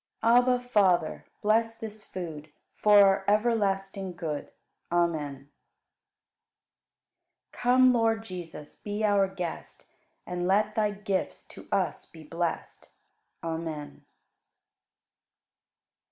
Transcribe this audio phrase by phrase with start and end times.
[0.23, 0.35] 39.
[0.55, 4.49] Abba, Father, bless this food For our everlasting good.
[4.91, 5.51] Amen.
[7.51, 7.51] 40.
[7.51, 9.91] Come, Lord Jesus, be our Guest
[10.25, 12.93] And let Thy gifts to us be blest.
[13.43, 14.03] Amen.